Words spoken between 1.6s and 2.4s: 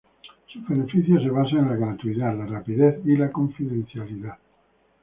la gratuidad,